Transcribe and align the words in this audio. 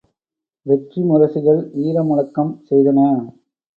வெற்றி 0.65 1.01
முரசுகள் 1.01 1.61
வீர 1.75 2.03
முழக்கம் 2.03 2.53
செய்தன! 2.69 2.99